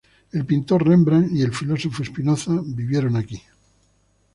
[0.31, 3.39] El pintor Rembrandt y el filósofo Spinoza vivieron aquí.